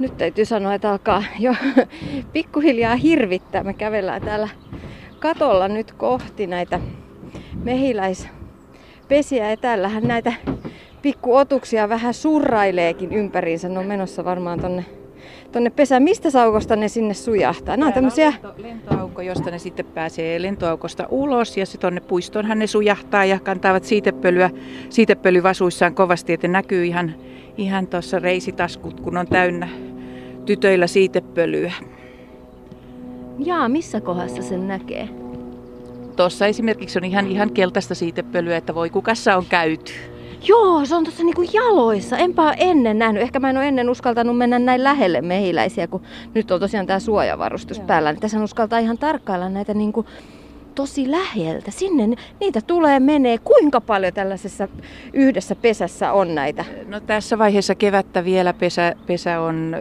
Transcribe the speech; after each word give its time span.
Nyt 0.00 0.16
täytyy 0.16 0.44
sanoa, 0.44 0.74
että 0.74 0.90
alkaa 0.90 1.24
jo 1.38 1.54
pikkuhiljaa 2.32 2.96
hirvittää. 2.96 3.64
Me 3.64 3.74
kävellään 3.74 4.22
täällä 4.22 4.48
katolla 5.18 5.68
nyt 5.68 5.92
kohti 5.92 6.46
näitä 6.46 6.80
mehiläispesiä 7.64 9.50
ja 9.50 9.56
täällähän 9.56 10.02
näitä 10.02 10.32
pikkuotuksia 11.02 11.88
vähän 11.88 12.14
surraileekin 12.14 13.12
ympäriinsä. 13.12 13.68
Ne 13.68 13.78
on 13.78 13.86
menossa 13.86 14.24
varmaan 14.24 14.60
tonne, 14.60 14.84
tonne 15.52 15.70
pesään. 15.70 16.02
Mistä 16.02 16.30
saukosta 16.30 16.76
ne 16.76 16.88
sinne 16.88 17.14
sujahtaa? 17.14 17.76
Nämä 17.76 17.86
on 17.86 17.92
tämmöisiä... 17.92 18.32
Lento, 18.32 18.54
lentoaukko, 18.62 19.22
josta 19.22 19.50
ne 19.50 19.58
sitten 19.58 19.86
pääsee 19.86 20.42
lentoaukosta 20.42 21.06
ulos 21.10 21.56
ja 21.56 21.66
sitten 21.66 21.80
tonne 21.80 22.00
puistoonhan 22.00 22.58
ne 22.58 22.66
sujahtaa 22.66 23.24
ja 23.24 23.40
kantavat 23.40 23.84
siitepölyä, 23.84 24.50
siitepölyvasuissaan 24.90 25.94
kovasti, 25.94 26.32
että 26.32 26.48
näkyy 26.48 26.86
ihan, 26.86 27.14
ihan 27.56 27.86
tuossa 27.86 28.18
reisitaskut, 28.18 29.00
kun 29.00 29.16
on 29.16 29.26
täynnä 29.26 29.68
tytöillä 30.46 30.86
siitepölyä. 30.86 31.72
Jaa, 33.38 33.68
missä 33.68 34.00
kohdassa 34.00 34.42
sen 34.42 34.68
näkee? 34.68 35.08
Tuossa 36.16 36.46
esimerkiksi 36.46 36.98
on 36.98 37.04
ihan, 37.04 37.26
ihan 37.26 37.52
keltaista 37.52 37.94
siitepölyä, 37.94 38.56
että 38.56 38.74
voi 38.74 38.90
kukassa 38.90 39.36
on 39.36 39.44
käyty. 39.48 39.92
Joo, 40.48 40.84
se 40.84 40.94
on 40.94 41.04
tuossa 41.04 41.24
niinku 41.24 41.42
jaloissa. 41.52 42.18
Enpä 42.18 42.42
ole 42.42 42.56
ennen 42.58 42.98
nähnyt. 42.98 43.22
Ehkä 43.22 43.40
mä 43.40 43.50
en 43.50 43.56
ole 43.56 43.68
ennen 43.68 43.90
uskaltanut 43.90 44.38
mennä 44.38 44.58
näin 44.58 44.84
lähelle 44.84 45.20
mehiläisiä, 45.20 45.86
kun 45.86 46.02
nyt 46.34 46.50
on 46.50 46.60
tosiaan 46.60 46.86
tämä 46.86 46.98
suojavarustus 46.98 47.78
Joo. 47.78 47.86
päällä. 47.86 48.12
Niin 48.12 48.20
tässä 48.20 48.42
uskaltaa 48.42 48.78
ihan 48.78 48.98
tarkkailla 48.98 49.48
näitä 49.48 49.74
niinku 49.74 50.06
tosi 50.70 51.10
läheltä. 51.10 51.70
Sinne 51.70 52.16
niitä 52.40 52.60
tulee, 52.60 53.00
menee. 53.00 53.38
Kuinka 53.38 53.80
paljon 53.80 54.12
tällaisessa 54.12 54.68
yhdessä 55.12 55.54
pesässä 55.54 56.12
on 56.12 56.34
näitä? 56.34 56.64
No 56.86 57.00
tässä 57.00 57.38
vaiheessa 57.38 57.74
kevättä 57.74 58.24
vielä 58.24 58.52
pesä, 58.52 58.94
pesä 59.06 59.40
on 59.40 59.76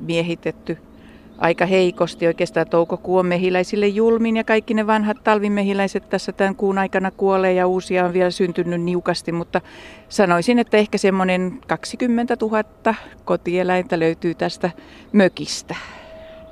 miehitetty 0.00 0.78
aika 1.38 1.66
heikosti. 1.66 2.26
Oikeastaan 2.26 2.68
toukokuu 2.68 3.16
on 3.16 3.26
mehiläisille 3.26 3.86
julmin 3.86 4.36
ja 4.36 4.44
kaikki 4.44 4.74
ne 4.74 4.86
vanhat 4.86 5.24
talvimehiläiset 5.24 6.08
tässä 6.08 6.32
tämän 6.32 6.56
kuun 6.56 6.78
aikana 6.78 7.10
kuolee 7.10 7.52
ja 7.52 7.66
uusia 7.66 8.04
on 8.04 8.12
vielä 8.12 8.30
syntynyt 8.30 8.80
niukasti, 8.80 9.32
mutta 9.32 9.60
sanoisin, 10.08 10.58
että 10.58 10.76
ehkä 10.76 10.98
semmoinen 10.98 11.58
20 11.66 12.36
000 12.40 12.64
kotieläintä 13.24 13.98
löytyy 13.98 14.34
tästä 14.34 14.70
mökistä. 15.12 15.74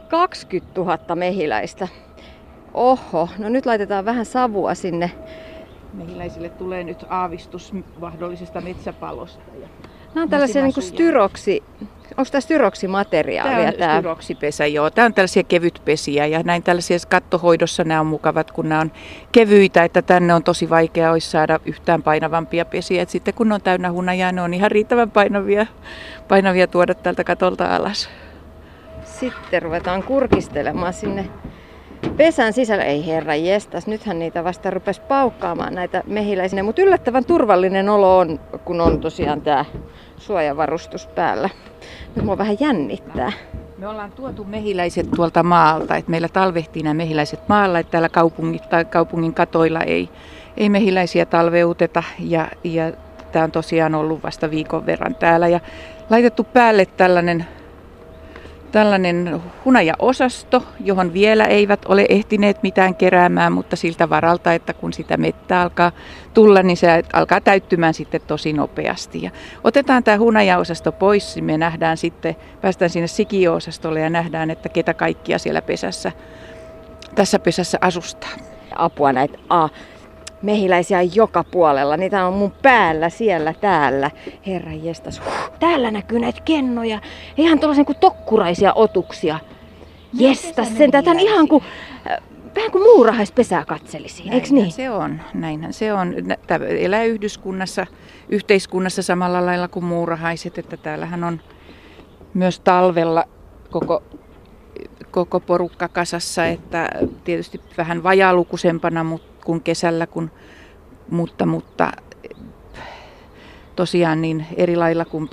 20 0.08 0.80
000 0.80 1.16
mehiläistä. 1.16 1.88
Oho, 2.74 3.28
no 3.38 3.48
nyt 3.48 3.66
laitetaan 3.66 4.04
vähän 4.04 4.26
savua 4.26 4.74
sinne. 4.74 5.10
Mehiläisille 5.94 6.48
tulee 6.48 6.84
nyt 6.84 7.04
aavistus 7.08 7.72
mahdollisesta 8.00 8.60
metsäpalosta. 8.60 9.42
Ja 9.60 9.68
Nämä 10.14 10.22
on 10.22 10.30
tällaisia 10.30 10.62
niin 10.62 10.82
styroksi, 10.82 11.62
onko 12.16 12.30
tämä 12.30 12.40
styroksimateriaalia? 12.40 13.56
Tämä 13.56 13.68
on 13.68 13.74
tämä? 13.74 13.98
styroksipesä, 13.98 14.66
joo. 14.66 14.90
Tämä 14.90 15.06
on 15.06 15.14
tällaisia 15.14 15.42
kevytpesiä 15.42 16.26
ja 16.26 16.42
näin 16.42 16.62
tällaisia 16.62 16.98
kattohoidossa 17.08 17.84
nämä 17.84 18.00
on 18.00 18.06
mukavat, 18.06 18.50
kun 18.50 18.68
nämä 18.68 18.80
on 18.80 18.92
kevyitä, 19.32 19.84
että 19.84 20.02
tänne 20.02 20.34
on 20.34 20.42
tosi 20.42 20.70
vaikea 20.70 21.12
olisi 21.12 21.30
saada 21.30 21.60
yhtään 21.64 22.02
painavampia 22.02 22.64
pesiä. 22.64 23.02
Et 23.02 23.10
sitten 23.10 23.34
kun 23.34 23.48
ne 23.48 23.54
on 23.54 23.62
täynnä 23.62 23.92
hunajaa, 23.92 24.32
ne 24.32 24.42
on 24.42 24.54
ihan 24.54 24.70
riittävän 24.70 25.10
painavia, 25.10 25.66
painavia 26.28 26.66
tuoda 26.66 26.94
tältä 26.94 27.24
katolta 27.24 27.76
alas. 27.76 28.08
Sitten 29.04 29.62
ruvetaan 29.62 30.02
kurkistelemaan 30.02 30.92
sinne 30.92 31.28
pesän 32.16 32.52
sisällä. 32.52 32.84
Ei 32.84 33.06
herra 33.06 33.34
jestas, 33.34 33.86
nythän 33.86 34.18
niitä 34.18 34.44
vasta 34.44 34.70
rupesi 34.70 35.00
paukkaamaan 35.00 35.74
näitä 35.74 36.02
mehiläisiä. 36.06 36.62
Mutta 36.62 36.82
yllättävän 36.82 37.24
turvallinen 37.24 37.88
olo 37.88 38.18
on, 38.18 38.40
kun 38.64 38.80
on 38.80 39.00
tosiaan 39.00 39.40
tämä 39.40 39.64
suojavarustus 40.16 41.06
päällä. 41.06 41.50
Nyt 42.16 42.24
mua 42.24 42.38
vähän 42.38 42.56
jännittää. 42.60 43.32
Me 43.78 43.88
ollaan 43.88 44.12
tuotu 44.12 44.44
mehiläiset 44.44 45.10
tuolta 45.16 45.42
maalta, 45.42 45.96
että 45.96 46.10
meillä 46.10 46.28
talvehtii 46.28 46.82
nämä 46.82 46.94
mehiläiset 46.94 47.48
maalla, 47.48 47.78
että 47.78 47.90
täällä 47.90 48.08
kaupungit 48.08 48.68
tai 48.68 48.84
kaupungin 48.84 49.34
katoilla 49.34 49.80
ei, 49.80 50.08
ei 50.56 50.68
mehiläisiä 50.68 51.26
talveuteta 51.26 52.02
ja, 52.18 52.48
ja 52.64 52.92
tämä 53.32 53.44
on 53.44 53.52
tosiaan 53.52 53.94
ollut 53.94 54.22
vasta 54.22 54.50
viikon 54.50 54.86
verran 54.86 55.14
täällä 55.14 55.48
ja 55.48 55.60
laitettu 56.10 56.44
päälle 56.44 56.86
tällainen 56.86 57.46
tällainen 58.72 59.42
hunajaosasto, 59.64 60.62
johon 60.80 61.12
vielä 61.12 61.44
eivät 61.44 61.84
ole 61.84 62.06
ehtineet 62.08 62.62
mitään 62.62 62.94
keräämään, 62.94 63.52
mutta 63.52 63.76
siltä 63.76 64.08
varalta, 64.08 64.52
että 64.52 64.74
kun 64.74 64.92
sitä 64.92 65.16
mettä 65.16 65.60
alkaa 65.60 65.92
tulla, 66.34 66.62
niin 66.62 66.76
se 66.76 67.04
alkaa 67.12 67.40
täyttymään 67.40 67.94
sitten 67.94 68.20
tosi 68.26 68.52
nopeasti. 68.52 69.22
Ja 69.22 69.30
otetaan 69.64 70.04
tämä 70.04 70.18
hunajaosasto 70.18 70.92
pois, 70.92 71.34
niin 71.34 71.44
me 71.44 71.58
nähdään 71.58 71.96
sitten, 71.96 72.36
päästään 72.60 72.90
sinne 72.90 73.06
sikio-osastolle 73.06 74.00
ja 74.00 74.10
nähdään, 74.10 74.50
että 74.50 74.68
ketä 74.68 74.94
kaikkia 74.94 75.38
siellä 75.38 75.62
pesässä, 75.62 76.12
tässä 77.14 77.38
pesässä 77.38 77.78
asustaa. 77.80 78.30
Apua 78.76 79.12
näitä 79.12 79.38
A 79.48 79.68
mehiläisiä 80.42 80.98
on 80.98 81.14
joka 81.14 81.44
puolella. 81.44 81.96
Niitä 81.96 82.26
on 82.26 82.34
mun 82.34 82.52
päällä, 82.62 83.08
siellä, 83.08 83.54
täällä. 83.60 84.10
Herra 84.46 84.72
jestas. 84.72 85.20
Huh. 85.20 85.58
Täällä 85.60 85.90
näkyy 85.90 86.18
näitä 86.18 86.40
kennoja. 86.44 87.00
Ihan 87.36 87.58
tuollaisia 87.58 87.84
kuin 87.84 87.98
tokkuraisia 88.00 88.72
otuksia. 88.74 89.38
Jestas, 90.14 90.76
sen 90.78 90.90
tätä 90.90 91.10
ihan 91.18 91.48
kuin, 91.48 91.64
äh, 92.10 92.18
vähän 92.56 92.70
kuin 92.70 92.84
muurahaispesää 92.84 93.64
katselisi, 93.64 94.22
eikö 94.30 94.48
niin? 94.50 94.72
se 94.72 94.90
on, 94.90 95.20
näinhän 95.34 95.72
se 95.72 95.92
on. 95.92 96.14
Tämä 96.46 96.64
elää 96.64 97.04
yhdyskunnassa, 97.04 97.86
yhteiskunnassa 98.28 99.02
samalla 99.02 99.46
lailla 99.46 99.68
kuin 99.68 99.84
muurahaiset, 99.84 100.58
että 100.58 100.76
täällähän 100.76 101.24
on 101.24 101.40
myös 102.34 102.60
talvella 102.60 103.24
koko 103.70 104.02
koko 105.10 105.40
porukka 105.40 105.88
kasassa, 105.88 106.46
että 106.46 106.90
tietysti 107.24 107.60
vähän 107.78 108.02
vajaalukuisempana 108.02 109.04
kuin 109.44 109.60
kesällä, 109.60 110.06
kun, 110.06 110.30
mutta, 111.10 111.46
mutta 111.46 111.92
tosiaan 113.76 114.22
niin 114.22 114.46
eri 114.56 114.76
lailla 114.76 115.04
kuin 115.04 115.30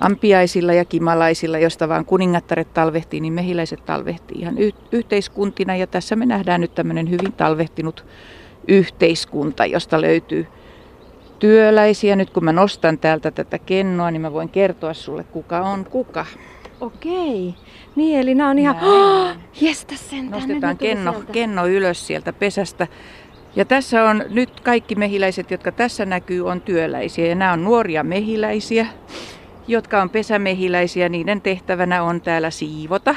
ampiaisilla 0.00 0.72
ja 0.72 0.84
kimalaisilla, 0.84 1.58
josta 1.58 1.88
vaan 1.88 2.04
kuningattaret 2.04 2.74
talvehtii, 2.74 3.20
niin 3.20 3.32
mehiläiset 3.32 3.84
talvehtii 3.84 4.40
ihan 4.40 4.58
y- 4.58 4.72
yhteiskuntina. 4.92 5.76
Ja 5.76 5.86
tässä 5.86 6.16
me 6.16 6.26
nähdään 6.26 6.60
nyt 6.60 6.74
tämmöinen 6.74 7.10
hyvin 7.10 7.32
talvehtinut 7.32 8.06
yhteiskunta, 8.68 9.66
josta 9.66 10.00
löytyy 10.00 10.46
työläisiä. 11.38 12.16
Nyt 12.16 12.30
kun 12.30 12.44
mä 12.44 12.52
nostan 12.52 12.98
täältä 12.98 13.30
tätä 13.30 13.58
kennoa, 13.58 14.10
niin 14.10 14.22
mä 14.22 14.32
voin 14.32 14.48
kertoa 14.48 14.94
sulle, 14.94 15.24
kuka 15.24 15.60
on 15.60 15.84
kuka. 15.84 16.26
Okei. 16.80 17.54
Niin, 17.96 18.20
eli 18.20 18.34
nämä 18.34 18.50
on 18.50 18.58
ihan... 18.58 18.76
Oh, 18.82 19.36
jestä 19.60 19.94
sentään. 19.96 20.30
Nostetaan 20.30 20.78
kenno, 20.78 21.14
kenno 21.32 21.66
ylös 21.66 22.06
sieltä 22.06 22.32
pesästä. 22.32 22.86
Ja 23.56 23.64
tässä 23.64 24.04
on 24.04 24.24
nyt 24.28 24.60
kaikki 24.60 24.94
mehiläiset, 24.94 25.50
jotka 25.50 25.72
tässä 25.72 26.06
näkyy, 26.06 26.46
on 26.46 26.60
työläisiä. 26.60 27.26
Ja 27.26 27.34
nämä 27.34 27.52
on 27.52 27.64
nuoria 27.64 28.04
mehiläisiä, 28.04 28.86
jotka 29.68 30.02
on 30.02 30.10
pesämehiläisiä. 30.10 31.08
Niiden 31.08 31.40
tehtävänä 31.40 32.02
on 32.02 32.20
täällä 32.20 32.50
siivota 32.50 33.14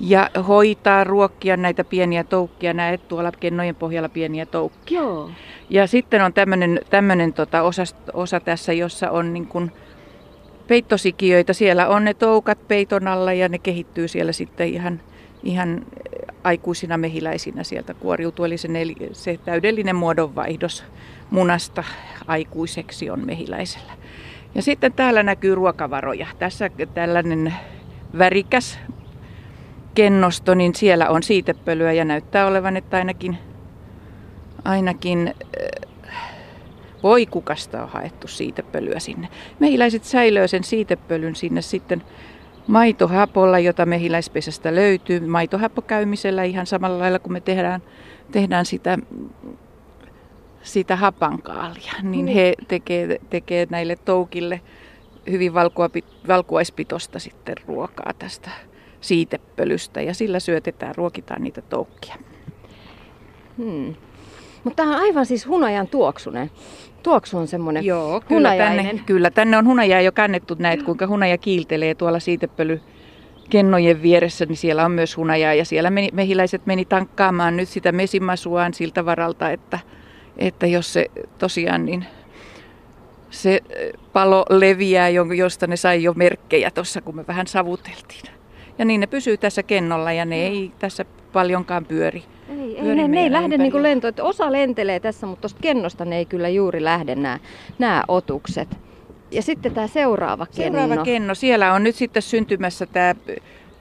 ja 0.00 0.30
hoitaa, 0.48 1.04
ruokkia 1.04 1.56
näitä 1.56 1.84
pieniä 1.84 2.24
toukkia. 2.24 2.74
Näet 2.74 3.08
tuolla 3.08 3.32
kennojen 3.32 3.74
pohjalla 3.74 4.08
pieniä 4.08 4.46
toukkia. 4.46 5.00
Joo. 5.00 5.30
Ja 5.70 5.86
sitten 5.86 6.22
on 6.22 6.32
tämmöinen 6.90 7.32
tota 7.32 7.62
osa, 7.62 7.82
osa 8.12 8.40
tässä, 8.40 8.72
jossa 8.72 9.10
on 9.10 9.32
niin 9.32 9.46
kuin 9.46 9.72
peittosikiöitä. 10.68 11.52
Siellä 11.52 11.88
on 11.88 12.04
ne 12.04 12.14
toukat 12.14 12.68
peiton 12.68 13.08
alla 13.08 13.32
ja 13.32 13.48
ne 13.48 13.58
kehittyy 13.58 14.08
siellä 14.08 14.32
sitten 14.32 14.68
ihan, 14.68 15.00
ihan 15.42 15.86
aikuisina 16.44 16.98
mehiläisinä 16.98 17.64
sieltä 17.64 17.94
kuoriutuu. 17.94 18.44
Eli 18.44 18.58
se, 18.58 18.68
nel, 18.68 18.94
se 19.12 19.38
täydellinen 19.44 19.96
muodonvaihdos 19.96 20.84
munasta 21.30 21.84
aikuiseksi 22.26 23.10
on 23.10 23.26
mehiläisellä. 23.26 23.92
Ja 24.54 24.62
sitten 24.62 24.92
täällä 24.92 25.22
näkyy 25.22 25.54
ruokavaroja. 25.54 26.26
Tässä 26.38 26.70
tällainen 26.94 27.54
värikäs 28.18 28.78
kennosto, 29.94 30.54
niin 30.54 30.74
siellä 30.74 31.08
on 31.08 31.22
siitepölyä 31.22 31.92
ja 31.92 32.04
näyttää 32.04 32.46
olevan, 32.46 32.76
että 32.76 32.96
ainakin, 32.96 33.38
ainakin 34.64 35.34
voi 37.02 37.26
kukasta 37.26 37.82
on 37.82 37.88
haettu 37.88 38.28
siitepölyä 38.28 38.98
sinne. 38.98 39.28
Mehiläiset 39.58 40.04
säilöö 40.04 40.48
sen 40.48 40.64
siitepölyn 40.64 41.36
sinne 41.36 41.62
sitten 41.62 42.02
maitohapolla, 42.70 43.58
jota 43.58 43.86
mehiläispesästä 43.86 44.74
löytyy. 44.74 45.20
Maitohappokäymisellä 45.20 46.44
ihan 46.44 46.66
samalla 46.66 46.98
lailla 46.98 47.18
kuin 47.18 47.32
me 47.32 47.40
tehdään, 47.40 47.82
tehdään 48.32 48.66
sitä, 48.66 48.98
sitä 50.62 50.96
hapankaalia, 50.96 51.92
niin, 52.02 52.24
niin. 52.24 52.36
he 52.36 52.54
tekee, 52.68 53.18
tekee 53.30 53.66
näille 53.70 53.96
toukille 53.96 54.60
hyvin 55.30 55.52
valkuaispitosta 56.28 57.18
sitten 57.18 57.54
ruokaa 57.66 58.12
tästä 58.18 58.50
siitepölystä 59.00 60.00
ja 60.00 60.14
sillä 60.14 60.40
syötetään, 60.40 60.94
ruokitaan 60.94 61.42
niitä 61.42 61.62
toukkia. 61.62 62.16
Hmm. 63.56 63.94
Mutta 64.64 64.82
tämä 64.82 64.96
on 64.96 65.02
aivan 65.02 65.26
siis 65.26 65.46
hunajan 65.46 65.88
tuoksunen. 65.88 66.50
Tuoksu 67.02 67.38
on 67.38 67.48
semmoinen 67.48 67.84
Joo, 67.84 68.20
kyllä 68.28 68.56
tänne, 68.56 69.00
kyllä 69.06 69.30
tänne 69.30 69.56
on 69.56 69.66
hunajaa 69.66 70.00
jo 70.00 70.12
kannettu 70.12 70.56
näet, 70.58 70.82
kuinka 70.82 71.06
hunaja 71.06 71.38
kiiltelee 71.38 71.94
tuolla 71.94 72.20
siitepöly 72.20 72.80
kennojen 73.50 74.02
vieressä, 74.02 74.46
niin 74.46 74.56
siellä 74.56 74.84
on 74.84 74.92
myös 74.92 75.16
hunajaa 75.16 75.54
ja 75.54 75.64
siellä 75.64 75.90
meni, 75.90 76.08
mehiläiset 76.12 76.66
meni 76.66 76.84
tankkaamaan 76.84 77.56
nyt 77.56 77.68
sitä 77.68 77.92
mesimasuaan 77.92 78.74
siltä 78.74 79.04
varalta, 79.04 79.50
että, 79.50 79.78
että 80.38 80.66
jos 80.66 80.92
se 80.92 81.06
tosiaan 81.38 81.86
niin 81.86 82.04
se 83.30 83.60
palo 84.12 84.44
leviää, 84.50 85.08
josta 85.36 85.66
ne 85.66 85.76
sai 85.76 86.02
jo 86.02 86.12
merkkejä 86.14 86.70
tuossa, 86.70 87.00
kun 87.00 87.16
me 87.16 87.26
vähän 87.26 87.46
savuteltiin. 87.46 88.24
Ja 88.78 88.84
niin 88.84 89.00
ne 89.00 89.06
pysyy 89.06 89.36
tässä 89.36 89.62
kennolla 89.62 90.12
ja 90.12 90.24
ne 90.24 90.46
ei 90.46 90.72
tässä 90.78 91.04
paljonkaan 91.32 91.84
pyöri. 91.84 92.22
Ei, 92.50 92.78
ei 92.78 92.94
ne, 92.94 93.08
ne 93.08 93.22
ei 93.22 93.32
lähde 93.32 93.58
niin 93.58 93.72
kuin 93.72 93.82
lento. 93.82 94.08
Että 94.08 94.24
osa 94.24 94.52
lentelee 94.52 95.00
tässä, 95.00 95.26
mutta 95.26 95.40
tuosta 95.40 95.60
kennosta 95.62 96.04
ne 96.04 96.16
ei 96.16 96.24
kyllä 96.24 96.48
juuri 96.48 96.84
lähde 96.84 97.14
nämä, 97.14 97.38
nämä 97.78 98.04
otukset. 98.08 98.68
Ja 99.30 99.42
sitten 99.42 99.74
tämä 99.74 99.86
seuraava 99.86 100.46
kenno. 100.46 100.78
Seuraava 100.78 101.04
kenno. 101.04 101.34
Siellä 101.34 101.72
on 101.72 101.84
nyt 101.84 101.96
sitten 101.96 102.22
syntymässä 102.22 102.86
tämä 102.86 103.14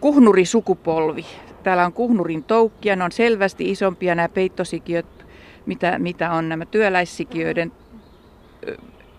kuhnurisukupolvi. 0.02 1.26
Täällä 1.64 1.86
on 1.86 1.94
kuhnurin 1.94 2.44
toukkia. 2.44 2.96
Ne 2.96 3.04
on 3.04 3.12
selvästi 3.12 3.72
isompia 3.72 4.16
nämä 4.16 4.30
peittosikiöt, 4.30 5.26
mitä, 5.66 6.00
mitä 6.00 6.32
on 6.32 6.50
nämä 6.50 6.66
työläissikiöiden 6.66 7.72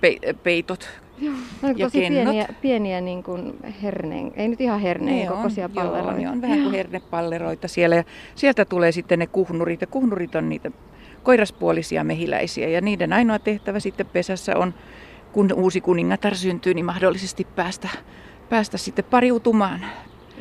pe, 0.01 0.17
peitot. 0.43 0.89
Joo, 1.21 1.35
ja 1.77 1.87
tosi 1.87 2.01
kennot. 2.01 2.25
pieniä, 2.25 2.49
pieniä 2.61 3.01
niin 3.01 3.23
kuin 3.23 3.55
herneen, 3.83 4.33
ei 4.37 4.49
nyt 4.49 4.61
ihan 4.61 4.81
herneen 4.81 5.29
kokoisia 5.29 5.65
on, 5.65 5.71
palleroita. 5.71 6.21
Joo, 6.21 6.21
ne 6.21 6.31
on 6.31 6.43
vähän 6.43 6.63
kuin 6.63 6.75
hernepalleroita 6.75 7.69
siellä. 7.69 7.97
Ja 7.97 8.05
sieltä 8.35 8.65
tulee 8.65 8.93
sitten 8.93 9.19
ne 9.19 9.27
kuhnurit, 9.27 9.81
ja 9.81 9.87
kuhnurit 9.87 10.35
on 10.35 10.49
niitä 10.49 10.71
koiraspuolisia 11.23 12.05
mehiläisiä. 12.05 12.69
Ja 12.69 12.81
niiden 12.81 13.13
ainoa 13.13 13.39
tehtävä 13.39 13.81
sitten 13.81 14.07
pesässä 14.07 14.57
on, 14.57 14.75
kun 15.33 15.53
uusi 15.53 15.81
kuningatar 15.81 16.35
syntyy, 16.35 16.75
niin 16.75 16.85
mahdollisesti 16.85 17.47
päästä, 17.57 17.89
päästä 18.49 18.79
sitten 18.79 19.05
pariutumaan 19.05 19.81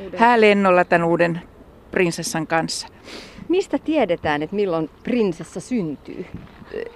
uuden. 0.04 0.20
häälennolla 0.20 0.86
tämän 0.86 1.08
uuden 1.08 1.42
prinsessan 1.92 2.48
kanssa. 2.48 2.88
Mistä 3.50 3.78
tiedetään, 3.78 4.44
että 4.44 4.56
milloin 4.56 4.90
prinsessa 5.04 5.60
syntyy? 5.60 6.26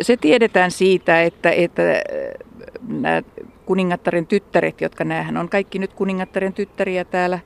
Se 0.02 0.18
tiedetään 0.18 0.72
siitä, 0.72 1.24
että, 1.24 1.52
että 1.52 1.82
nämä 2.88 3.22
kuningattaren 3.66 4.28
tyttäret, 4.28 4.82
jotka 4.82 5.04
näähän 5.04 5.38
on 5.38 5.50
kaikki 5.50 5.80
nyt 5.80 5.94
kuningattaren 5.94 6.54
tyttäriä 6.54 7.06
täällä, 7.06 7.40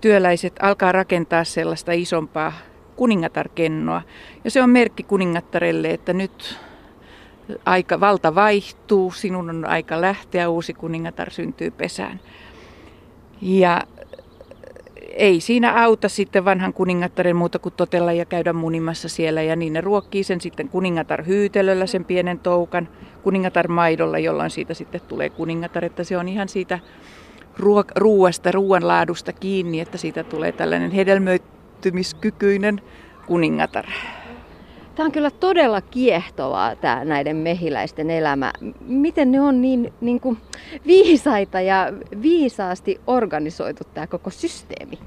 työläiset 0.00 0.52
alkaa 0.62 0.92
rakentaa 0.92 1.44
sellaista 1.44 1.92
isompaa 1.92 2.52
kuningatarkennoa. 2.96 4.02
Ja 4.44 4.50
se 4.50 4.62
on 4.62 4.70
merkki 4.70 5.02
kuningattarelle, 5.02 5.90
että 5.90 6.12
nyt 6.12 6.58
aika, 7.64 8.00
valta 8.00 8.34
vaihtuu, 8.34 9.10
sinun 9.10 9.50
on 9.50 9.64
aika 9.64 10.00
lähteä, 10.00 10.48
uusi 10.48 10.74
kuningatar 10.74 11.30
syntyy 11.30 11.70
pesään. 11.70 12.20
Ja 13.42 13.82
ei 15.16 15.40
siinä 15.40 15.82
auta 15.82 16.08
sitten 16.08 16.44
vanhan 16.44 16.72
kuningattaren 16.72 17.36
muuta 17.36 17.58
kuin 17.58 17.74
totella 17.76 18.12
ja 18.12 18.24
käydä 18.24 18.52
munimassa 18.52 19.08
siellä. 19.08 19.42
Ja 19.42 19.56
niin 19.56 19.72
ne 19.72 19.80
ruokkii 19.80 20.24
sen 20.24 20.40
sitten 20.40 20.68
kuningatar 20.68 21.26
hyytelöllä, 21.26 21.86
sen 21.86 22.04
pienen 22.04 22.38
toukan, 22.38 22.88
kuningatar 23.26 23.68
maidolla, 23.68 24.18
jolloin 24.18 24.50
siitä 24.50 24.74
sitten 24.74 25.00
tulee 25.08 25.30
kuningatar. 25.30 25.84
Että 25.84 26.04
se 26.04 26.18
on 26.18 26.28
ihan 26.28 26.48
siitä 26.48 26.78
ruo- 27.58 27.92
ruuasta, 27.96 28.52
ruoan 28.52 28.88
laadusta 28.88 29.32
kiinni, 29.32 29.80
että 29.80 29.98
siitä 29.98 30.24
tulee 30.24 30.52
tällainen 30.52 30.90
hedelmöittymiskykyinen 30.90 32.80
kuningatar. 33.26 33.86
Tämä 34.94 35.04
on 35.04 35.12
kyllä 35.12 35.30
todella 35.30 35.80
kiehtovaa 35.80 36.76
tämä 36.76 37.04
näiden 37.04 37.36
mehiläisten 37.36 38.10
elämä. 38.10 38.52
Miten 38.80 39.32
ne 39.32 39.40
on 39.40 39.62
niin, 39.62 39.92
niin 40.00 40.20
kuin 40.20 40.38
viisaita 40.86 41.60
ja 41.60 41.92
viisaasti 42.22 43.00
organisoitu 43.06 43.84
tämä 43.94 44.06
koko 44.06 44.30
systeemi? 44.30 44.98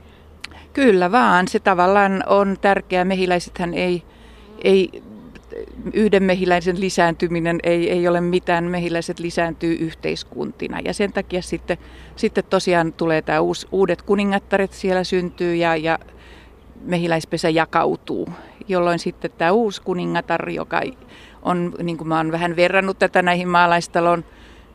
Kyllä 0.74 1.12
vaan, 1.12 1.48
se 1.48 1.60
tavallaan 1.60 2.24
on 2.28 2.58
tärkeää. 2.62 3.06
Mehiläisethän 3.06 3.74
ei, 3.74 4.04
ei 4.64 5.04
yhden 5.94 6.24
mehiläisen 6.24 6.80
lisääntyminen 6.80 7.60
ei, 7.64 7.92
ei 7.92 8.08
ole 8.08 8.22
mitään. 8.22 8.64
Mehiläiset 8.64 9.20
lisääntyy 9.20 9.74
yhteiskuntina 9.74 10.80
ja 10.80 10.94
sen 10.94 11.14
takia 11.14 11.42
sitten, 11.42 11.78
sitten 12.16 12.44
tosiaan 12.50 12.94
tulee 12.94 13.22
tämä 13.22 13.40
uus, 13.40 13.68
uudet 13.72 14.02
kuningattaret 14.02 14.74
siellä 14.74 15.04
syntyy 15.04 15.56
ja, 15.56 15.76
ja 15.76 16.00
mehiläispesä 16.82 17.50
jakautuu 17.50 18.30
jolloin 18.70 19.00
sitten 19.00 19.32
tämä 19.38 19.52
uusi 19.52 19.82
kuningatar, 19.82 20.50
joka 20.50 20.82
on, 21.42 21.74
niin 21.84 21.98
kuin 21.98 22.08
mä 22.08 22.18
oon 22.18 22.32
vähän 22.32 22.56
verrannut 22.56 23.00
tätä 23.00 23.22
näihin 23.22 23.48
maalaistalon, 23.48 24.26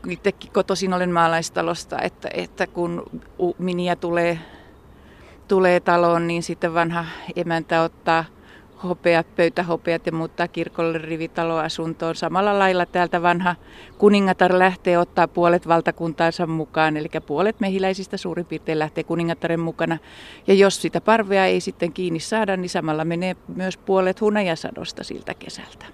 itsekin 0.08 0.52
kotoisin 0.52 0.94
olen 0.94 1.10
maalaistalosta, 1.10 2.00
että, 2.00 2.28
että 2.34 2.66
kun 2.66 3.02
miniä 3.58 3.96
tulee, 3.96 4.38
tulee 5.48 5.80
taloon, 5.80 6.26
niin 6.26 6.42
sitten 6.42 6.74
vanha 6.74 7.04
emäntä 7.36 7.82
ottaa 7.82 8.24
hopeat, 8.84 9.36
pöytähopeat 9.36 10.06
ja 10.06 10.12
muuttaa 10.12 10.48
kirkolle 10.48 10.98
rivitaloasuntoon. 10.98 12.14
Samalla 12.14 12.58
lailla 12.58 12.86
täältä 12.86 13.22
vanha 13.22 13.56
kuningatar 13.98 14.58
lähtee 14.58 14.98
ottaa 14.98 15.28
puolet 15.28 15.68
valtakuntaansa 15.68 16.46
mukaan, 16.46 16.96
eli 16.96 17.08
puolet 17.26 17.60
mehiläisistä 17.60 18.16
suurin 18.16 18.46
piirtein 18.46 18.78
lähtee 18.78 19.04
kuningattaren 19.04 19.60
mukana. 19.60 19.98
Ja 20.46 20.54
jos 20.54 20.82
sitä 20.82 21.00
parvea 21.00 21.46
ei 21.46 21.60
sitten 21.60 21.92
kiinni 21.92 22.20
saada, 22.20 22.56
niin 22.56 22.70
samalla 22.70 23.04
menee 23.04 23.36
myös 23.54 23.76
puolet 23.76 24.20
hunajasadosta 24.20 25.04
siltä 25.04 25.34
kesältä. 25.34 25.86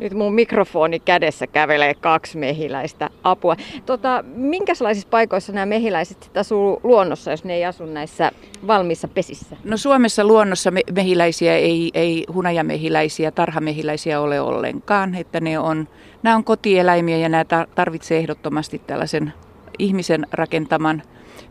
Nyt 0.00 0.14
mun 0.14 0.34
mikrofoni 0.34 1.00
kädessä 1.00 1.46
kävelee 1.46 1.94
kaksi 1.94 2.38
mehiläistä 2.38 3.10
apua. 3.22 3.56
Tota, 3.86 4.24
minkälaisissa 4.26 5.08
paikoissa 5.10 5.52
nämä 5.52 5.66
mehiläiset 5.66 6.22
sit 6.22 6.36
asuu 6.36 6.80
luonnossa, 6.82 7.30
jos 7.30 7.44
ne 7.44 7.54
ei 7.54 7.64
asu 7.64 7.86
näissä 7.86 8.32
valmiissa 8.66 9.08
pesissä? 9.08 9.56
No 9.64 9.76
Suomessa 9.76 10.24
luonnossa 10.24 10.70
me- 10.70 10.82
mehiläisiä 10.92 11.56
ei, 11.56 11.90
ei 11.94 12.24
hunajamehiläisiä, 12.34 13.30
tarhamehiläisiä 13.30 14.20
ole 14.20 14.40
ollenkaan. 14.40 15.14
Että 15.14 15.40
ne 15.40 15.58
on, 15.58 15.88
nämä 16.22 16.36
on 16.36 16.44
kotieläimiä 16.44 17.16
ja 17.16 17.28
nämä 17.28 17.44
tarvitsee 17.74 18.18
ehdottomasti 18.18 18.82
tällaisen 18.86 19.32
ihmisen 19.78 20.26
rakentaman 20.32 21.02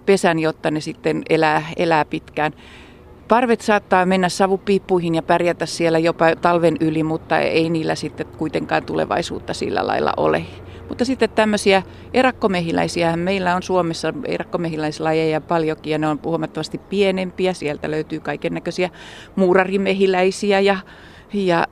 pesän, 0.05 0.39
jotta 0.39 0.71
ne 0.71 0.79
sitten 0.79 1.23
elää, 1.29 1.63
elää 1.77 2.05
pitkään. 2.05 2.53
Parvet 3.29 3.61
saattaa 3.61 4.05
mennä 4.05 4.29
savupiippuihin 4.29 5.15
ja 5.15 5.21
pärjätä 5.21 5.65
siellä 5.65 5.99
jopa 5.99 6.35
talven 6.35 6.77
yli, 6.79 7.03
mutta 7.03 7.39
ei 7.39 7.69
niillä 7.69 7.95
sitten 7.95 8.27
kuitenkaan 8.37 8.83
tulevaisuutta 8.83 9.53
sillä 9.53 9.87
lailla 9.87 10.13
ole. 10.17 10.45
Mutta 10.87 11.05
sitten 11.05 11.29
tämmöisiä 11.29 11.83
erakkomehiläisiä, 12.13 13.17
meillä 13.17 13.55
on 13.55 13.63
Suomessa 13.63 14.13
erakkomehiläislajeja 14.25 15.41
paljonkin 15.41 15.91
ja 15.91 15.97
ne 15.97 16.07
on 16.07 16.19
huomattavasti 16.23 16.77
pienempiä. 16.77 17.53
Sieltä 17.53 17.91
löytyy 17.91 18.19
kaiken 18.19 18.53
näköisiä 18.53 18.89
muurarimehiläisiä 19.35 20.59
ja, 20.59 20.77
ja 21.33 21.67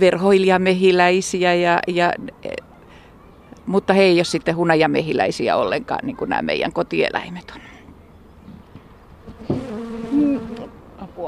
verhoilijamehiläisiä, 0.00 1.54
ja, 1.54 1.80
ja, 1.86 2.12
mutta 3.66 3.92
he 3.92 4.02
ei 4.02 4.18
ole 4.18 4.24
sitten 4.24 4.56
hunajamehiläisiä 4.56 5.56
ollenkaan, 5.56 6.06
niin 6.06 6.16
kuin 6.16 6.28
nämä 6.28 6.42
meidän 6.42 6.72
kotieläimet 6.72 7.52
on. 7.54 7.73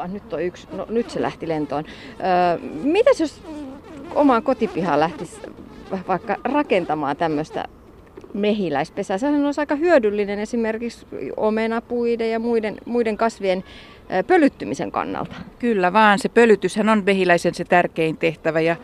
Apua, 0.00 0.14
nyt 0.14 0.32
on 0.32 0.42
yksi, 0.42 0.68
no 0.72 0.86
nyt 0.88 1.10
se 1.10 1.22
lähti 1.22 1.48
lentoon. 1.48 1.84
Öö, 2.20 2.68
mitäs 2.82 3.20
jos 3.20 3.42
omaan 4.14 4.42
kotipihaan 4.42 5.00
lähtisi 5.00 5.40
vaikka 6.08 6.36
rakentamaan 6.44 7.16
tämmöistä 7.16 7.64
mehiläispesää? 8.34 9.18
Sehän 9.18 9.44
olisi 9.44 9.60
aika 9.60 9.74
hyödyllinen 9.74 10.38
esimerkiksi 10.38 11.06
omenapuiden 11.36 12.30
ja 12.30 12.38
muiden, 12.38 12.76
muiden 12.84 13.16
kasvien 13.16 13.64
pölyttymisen 14.26 14.92
kannalta. 14.92 15.34
Kyllä 15.58 15.92
vaan, 15.92 16.18
se 16.18 16.28
pölytyshän 16.28 16.88
on 16.88 17.02
mehiläisen 17.06 17.54
se 17.54 17.64
tärkein 17.64 18.16
tehtävä 18.16 18.60
ja, 18.60 18.76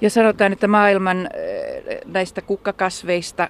ja 0.00 0.10
sanotaan, 0.10 0.52
että 0.52 0.68
maailman 0.68 1.28
näistä 2.06 2.42
kukkakasveista 2.42 3.48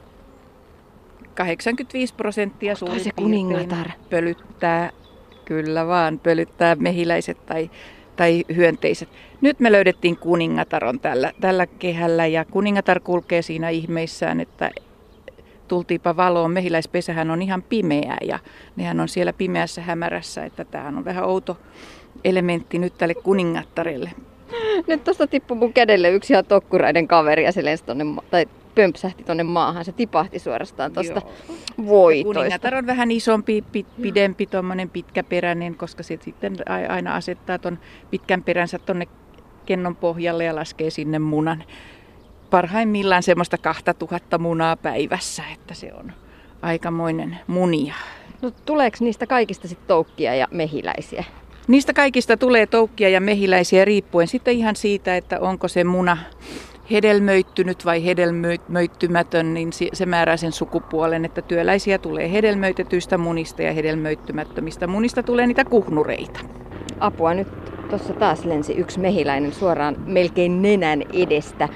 85 1.34 2.14
prosenttia 2.14 2.74
suurin 2.74 3.12
piirtein 3.16 3.92
pölyttää 4.10 4.90
Kyllä 5.46 5.86
vaan, 5.86 6.18
pölyttää 6.18 6.74
mehiläiset 6.74 7.46
tai, 7.46 7.70
tai 8.16 8.44
hyönteiset. 8.56 9.08
Nyt 9.40 9.60
me 9.60 9.72
löydettiin 9.72 10.16
kuningataron 10.16 11.00
tällä, 11.00 11.32
tällä 11.40 11.66
kehällä 11.66 12.26
ja 12.26 12.44
kuningatar 12.44 13.00
kulkee 13.00 13.42
siinä 13.42 13.68
ihmeissään, 13.68 14.40
että 14.40 14.70
tultiipa 15.68 16.16
valoon. 16.16 16.50
Mehiläispesähän 16.50 17.30
on 17.30 17.42
ihan 17.42 17.62
pimeä 17.62 18.16
ja 18.22 18.38
nehän 18.76 19.00
on 19.00 19.08
siellä 19.08 19.32
pimeässä 19.32 19.82
hämärässä, 19.82 20.44
että 20.44 20.64
tämä 20.64 20.88
on 20.88 21.04
vähän 21.04 21.24
outo 21.24 21.56
elementti 22.24 22.78
nyt 22.78 22.98
tälle 22.98 23.14
kuningattarelle. 23.14 24.10
Nyt 24.86 25.04
tuosta 25.04 25.26
tippui 25.26 25.56
mun 25.56 25.72
kädelle 25.72 26.10
yksi 26.10 26.32
ihan 26.32 26.44
tokkuraiden 26.44 27.08
kaveri 27.08 27.44
ja 27.44 27.52
se 27.52 27.64
lensi 27.64 27.84
tonne, 27.84 28.04
tai 28.30 28.46
pömpsähti 28.76 29.24
tuonne 29.24 29.42
maahan. 29.42 29.84
Se 29.84 29.92
tipahti 29.92 30.38
suorastaan 30.38 30.92
tuosta 30.92 31.22
voitoista. 31.86 32.40
Kuningatar 32.40 32.74
on 32.74 32.86
vähän 32.86 33.10
isompi, 33.10 33.64
pit, 33.72 33.86
pidempi, 34.02 34.46
tuommoinen 34.46 34.90
pitkäperäinen, 34.90 35.74
koska 35.74 36.02
se 36.02 36.18
sitten 36.20 36.56
aina 36.88 37.14
asettaa 37.14 37.58
tuon 37.58 37.78
pitkän 38.10 38.42
peränsä 38.42 38.78
tuonne 38.78 39.08
kennon 39.66 39.96
pohjalle 39.96 40.44
ja 40.44 40.54
laskee 40.54 40.90
sinne 40.90 41.18
munan. 41.18 41.64
Parhaimmillaan 42.50 43.22
semmoista 43.22 43.58
2000 43.58 44.38
munaa 44.38 44.76
päivässä, 44.76 45.42
että 45.54 45.74
se 45.74 45.92
on 45.94 46.12
aikamoinen 46.62 47.38
munia. 47.46 47.94
No 48.42 48.50
tuleeko 48.50 48.96
niistä 49.00 49.26
kaikista 49.26 49.68
sitten 49.68 49.88
toukkia 49.88 50.34
ja 50.34 50.48
mehiläisiä? 50.50 51.24
Niistä 51.68 51.92
kaikista 51.92 52.36
tulee 52.36 52.66
toukkia 52.66 53.08
ja 53.08 53.20
mehiläisiä 53.20 53.84
riippuen 53.84 54.28
sitten 54.28 54.54
ihan 54.54 54.76
siitä, 54.76 55.16
että 55.16 55.40
onko 55.40 55.68
se 55.68 55.84
muna 55.84 56.16
hedelmöittynyt 56.90 57.84
vai 57.84 58.04
hedelmöittymätön, 58.04 59.54
niin 59.54 59.70
se 59.92 60.06
määrää 60.06 60.36
sen 60.36 60.52
sukupuolen, 60.52 61.24
että 61.24 61.42
työläisiä 61.42 61.98
tulee 61.98 62.32
hedelmöitetyistä 62.32 63.18
munista 63.18 63.62
ja 63.62 63.72
hedelmöittymättömistä 63.72 64.86
munista 64.86 65.22
tulee 65.22 65.46
niitä 65.46 65.64
kuhnureita. 65.64 66.40
Apua 67.00 67.34
nyt 67.34 67.48
tuossa 67.90 68.12
taas 68.12 68.44
lensi 68.44 68.72
yksi 68.72 69.00
mehiläinen 69.00 69.52
suoraan 69.52 69.96
melkein 70.06 70.62
nenän 70.62 71.02
edestä. 71.12 71.68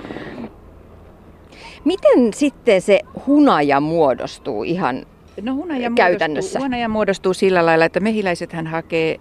Miten 1.84 2.32
sitten 2.34 2.82
se 2.82 3.00
hunaja 3.26 3.80
muodostuu 3.80 4.62
ihan 4.64 5.06
no, 5.42 5.54
hunaja 5.54 5.90
käytännössä? 5.96 6.58
Muodostuu, 6.58 6.62
hunaja 6.62 6.88
muodostuu 6.88 7.34
sillä 7.34 7.66
lailla, 7.66 7.84
että 7.84 8.00
mehiläiset 8.00 8.52
hän 8.52 8.66
hakee 8.66 9.20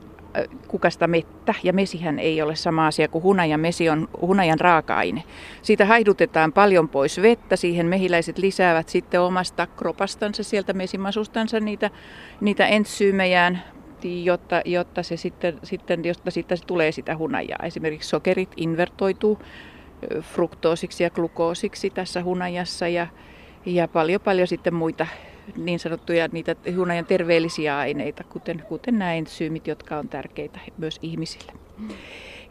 kukasta 0.67 1.07
mettä 1.07 1.53
ja 1.63 1.73
mesihän 1.73 2.19
ei 2.19 2.41
ole 2.41 2.55
sama 2.55 2.87
asia 2.87 3.07
kuin 3.07 3.23
hunaja. 3.23 3.57
Mesi 3.57 3.89
on 3.89 4.09
hunajan 4.21 4.59
raaka-aine. 4.59 5.23
Siitä 5.61 5.85
haihdutetaan 5.85 6.53
paljon 6.53 6.89
pois 6.89 7.21
vettä, 7.21 7.55
siihen 7.55 7.85
mehiläiset 7.85 8.37
lisäävät 8.37 8.89
sitten 8.89 9.21
omasta 9.21 9.67
kropastansa, 9.67 10.43
sieltä 10.43 10.73
mesimasustansa 10.73 11.59
niitä, 11.59 11.89
niitä 12.41 12.67
entsyymejään, 12.67 13.63
jotta, 14.03 14.61
jotta, 14.65 15.03
se 15.03 15.17
sitten, 15.17 15.59
sitten, 15.63 16.05
jotta 16.05 16.31
siitä 16.31 16.55
tulee 16.67 16.91
sitä 16.91 17.17
hunajaa. 17.17 17.59
Esimerkiksi 17.63 18.09
sokerit 18.09 18.49
invertoituu 18.57 19.39
fruktoosiksi 20.21 21.03
ja 21.03 21.09
glukoosiksi 21.09 21.89
tässä 21.89 22.23
hunajassa 22.23 22.87
ja, 22.87 23.07
ja 23.65 23.87
paljon 23.87 24.21
paljon 24.21 24.47
sitten 24.47 24.73
muita 24.73 25.07
niin 25.57 25.79
sanottuja 25.79 26.29
niitä 26.31 26.55
hunajan 26.75 27.05
terveellisiä 27.05 27.77
aineita, 27.77 28.23
kuten, 28.23 28.63
kuten 28.67 28.99
nämä 28.99 29.13
ensyymit, 29.13 29.67
jotka 29.67 29.97
on 29.97 30.09
tärkeitä 30.09 30.59
myös 30.77 30.99
ihmisille. 31.01 31.51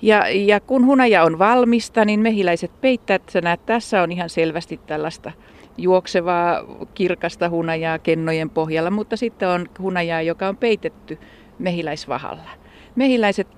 Ja, 0.02 0.28
ja 0.28 0.60
kun 0.60 0.86
hunaja 0.86 1.24
on 1.24 1.38
valmista, 1.38 2.04
niin 2.04 2.20
mehiläiset 2.20 2.80
peittävät, 2.80 3.22
sä 3.28 3.40
näet, 3.40 3.66
tässä 3.66 4.02
on 4.02 4.12
ihan 4.12 4.30
selvästi 4.30 4.80
tällaista 4.86 5.32
juoksevaa, 5.76 6.64
kirkasta 6.94 7.48
hunajaa 7.48 7.98
kennojen 7.98 8.50
pohjalla, 8.50 8.90
mutta 8.90 9.16
sitten 9.16 9.48
on 9.48 9.68
hunajaa, 9.78 10.22
joka 10.22 10.48
on 10.48 10.56
peitetty 10.56 11.18
mehiläisvahalla. 11.58 12.50
Mehiläiset 12.96 13.48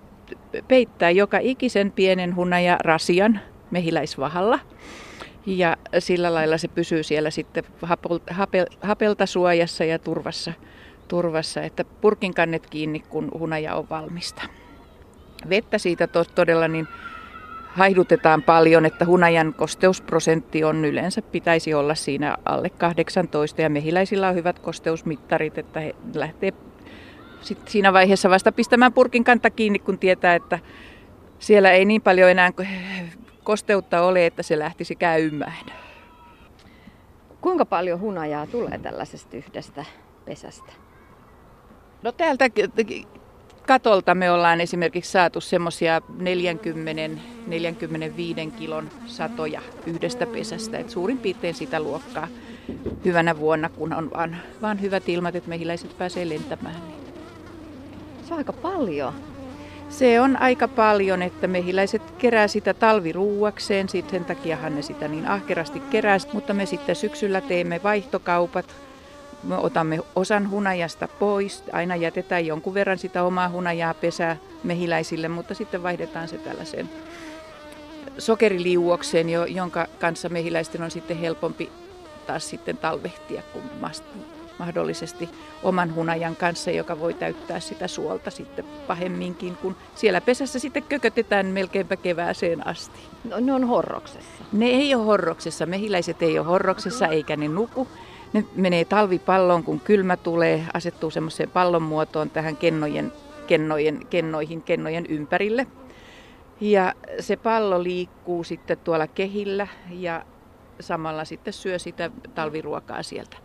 peittää 0.69 1.11
joka 1.11 1.39
ikisen 1.41 1.93
pienen 1.93 2.37
hunaja 2.37 2.79
rasian 2.85 3.41
mehiläisvahalla. 3.71 4.59
Ja 5.47 5.77
sillä 5.99 6.35
lailla 6.35 6.59
se 6.59 6.69
pysyy 6.69 7.03
siellä 7.03 7.31
sitten 7.31 7.65
hapelta 8.83 9.27
suojassa 9.27 9.85
ja 9.85 9.99
turvassa, 9.99 10.53
turvassa, 11.09 11.63
että 11.63 11.85
purkin 11.85 12.35
kannet 12.35 12.67
kiinni, 12.67 13.01
kun 13.01 13.31
hunaja 13.39 13.75
on 13.75 13.89
valmista. 13.91 14.43
Vettä 15.49 15.79
siitä 15.79 16.09
todella 16.35 16.69
niin 16.69 16.89
haihdutetaan 17.67 18.43
paljon, 18.43 18.87
että 18.87 19.05
hunajan 19.05 19.55
kosteusprosentti 19.55 20.65
on 20.65 20.85
yleensä 20.85 21.23
pitäisi 21.23 21.75
olla 21.75 21.95
siinä 21.95 22.37
alle 22.45 22.71
18 22.71 23.63
ja 23.63 23.71
mehiläisillä 23.71 24.29
on 24.29 24.35
hyvät 24.35 24.59
kosteusmittarit, 24.59 25.59
että 25.59 25.81
he 25.81 25.95
lähtee 26.15 26.53
sit 27.41 27.69
siinä 27.69 27.93
vaiheessa 27.93 28.31
vasta 28.31 28.53
pistämään 28.53 28.93
purkin 28.93 29.25
kanta 29.25 29.51
kiinni, 29.51 29.79
kun 29.79 29.99
tietää, 29.99 30.35
että 30.35 30.59
siellä 31.39 31.71
ei 31.73 31.85
niin 31.85 32.03
paljon 32.03 32.31
enää 32.31 32.53
kosteutta 33.45 34.03
ole, 34.03 34.27
että 34.27 34.43
se 34.43 34.59
lähtisi 34.59 34.97
käymään. 34.97 35.67
Kuinka 37.41 37.67
paljon 37.67 38.01
hunajaa 38.01 38.47
tulee 38.47 38.79
tällaisesta 38.79 39.37
yhdestä 39.37 39.85
pesästä? 40.25 40.73
No 42.03 42.13
täältä 42.13 42.45
katolta 43.67 44.15
me 44.15 44.31
ollaan 44.31 44.61
esimerkiksi 44.61 45.11
saatu 45.11 45.41
semmoisia 45.41 46.03
40-45 46.19 46.23
kilon 48.59 48.89
satoja 49.07 49.63
yhdestä 49.87 50.27
pesästä. 50.27 50.79
Et 50.79 50.91
suurin 50.91 51.19
piirtein 51.19 51.55
sitä 51.55 51.81
luokkaa 51.81 52.29
hyvänä 53.05 53.39
vuonna, 53.39 53.69
kun 53.69 53.93
on 53.93 54.11
vaan, 54.11 54.37
vaan 54.63 54.81
hyvät 54.81 55.09
ilmat, 55.09 55.35
että 55.35 55.49
mehiläiset 55.49 55.99
pääsee 55.99 56.29
lentämään. 56.29 56.83
Se 58.23 58.35
on 58.35 58.39
aika 58.39 58.53
paljon. 58.53 59.30
Se 59.91 60.21
on 60.21 60.37
aika 60.37 60.69
paljon, 60.69 61.23
että 61.23 61.47
mehiläiset 61.47 62.03
kerää 62.19 62.49
sitä 62.49 62.75
talviruuakseen, 62.75 63.89
sen 63.89 64.25
takiahan 64.25 64.77
ne 64.77 64.83
sitä 64.83 65.09
niin 65.09 65.29
ahkerasti 65.29 65.81
kerää, 65.81 66.19
mutta 66.33 66.55
me 66.55 66.67
sitten 66.67 66.97
syksyllä 66.97 67.41
teemme 67.41 67.81
vaihtokaupat, 67.83 68.67
me 69.43 69.57
otamme 69.57 70.01
osan 70.17 70.51
hunajasta 70.51 71.09
pois, 71.09 71.65
aina 71.73 71.97
jätetään 71.97 72.47
jonkun 72.47 72.75
verran 72.75 72.99
sitä 72.99 73.23
omaa 73.25 73.49
hunajaa 73.49 73.95
pesää 73.95 74.37
mehiläisille, 74.65 75.29
mutta 75.29 75.55
sitten 75.55 75.83
vaihdetaan 75.83 76.29
se 76.29 76.39
tällaiseen 76.39 76.91
sokeriliuokseen, 78.19 79.27
jonka 79.49 79.87
kanssa 80.01 80.29
mehiläisten 80.29 80.83
on 80.83 80.91
sitten 80.91 81.19
helpompi 81.19 81.71
taas 82.27 82.51
sitten 82.51 82.77
talvehtia, 82.77 83.43
kun 83.53 83.63
mahdollisesti 84.61 85.29
oman 85.63 85.95
hunajan 85.95 86.37
kanssa, 86.37 86.71
joka 86.71 87.01
voi 87.01 87.15
täyttää 87.15 87.61
sitä 87.61 87.89
suolta 87.89 88.31
sitten 88.31 88.65
pahemminkin, 88.87 89.57
kun 89.57 89.77
siellä 89.95 90.21
pesässä 90.21 90.59
sitten 90.59 90.83
kökötetään 90.83 91.47
melkeinpä 91.47 91.97
kevääseen 91.97 92.67
asti. 92.67 93.01
No, 93.25 93.41
ne 93.41 93.53
on 93.53 93.65
horroksessa? 93.65 94.45
Ne 94.53 94.67
ei 94.67 94.95
ole 94.95 95.05
horroksessa. 95.05 95.67
Mehiläiset 95.67 96.23
ei 96.23 96.39
ole 96.39 96.47
horroksessa 96.47 97.07
eikä 97.07 97.37
ne 97.37 97.49
nuku. 97.49 97.89
Ne 98.33 98.45
menee 98.57 98.85
talvipalloon, 98.85 99.65
kun 99.65 99.81
kylmä 99.81 100.17
tulee, 100.17 100.67
asettuu 100.75 101.11
semmoiseen 101.11 101.51
pallon 101.51 101.83
muotoon 101.83 102.31
tähän 102.31 102.57
kennojen, 102.57 103.13
kennojen, 103.47 104.07
kennoihin, 104.11 104.63
kennojen 104.63 105.07
ympärille. 105.07 105.67
Ja 106.61 106.95
se 107.21 107.37
pallo 107.37 107.83
liikkuu 107.83 108.45
sitten 108.45 108.79
tuolla 108.79 109.07
kehillä 109.07 109.67
ja 109.91 110.25
samalla 110.81 111.25
sitten 111.25 111.53
syö 111.53 111.79
sitä 111.79 112.11
talviruokaa 112.35 113.03
sieltä. 113.03 113.37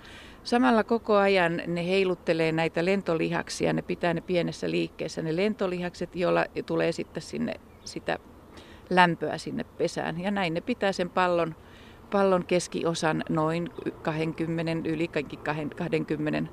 Samalla 0.45 0.83
koko 0.83 1.15
ajan 1.15 1.61
ne 1.67 1.87
heiluttelee 1.87 2.51
näitä 2.51 2.85
lentolihaksia, 2.85 3.73
ne 3.73 3.81
pitää 3.81 4.13
ne 4.13 4.21
pienessä 4.21 4.71
liikkeessä, 4.71 5.21
ne 5.21 5.35
lentolihakset, 5.35 6.15
joilla 6.15 6.45
tulee 6.65 6.91
sitten 6.91 7.23
sinne 7.23 7.53
sitä 7.85 8.19
lämpöä 8.89 9.37
sinne 9.37 9.63
pesään. 9.63 10.21
Ja 10.21 10.31
näin 10.31 10.53
ne 10.53 10.61
pitää 10.61 10.91
sen 10.91 11.09
pallon, 11.09 11.55
pallon 12.11 12.45
keskiosan 12.45 13.23
noin 13.29 13.69
20, 14.01 14.89
yli 14.89 15.07
20 15.75 16.51